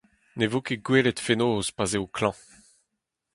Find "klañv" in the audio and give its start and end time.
2.15-2.39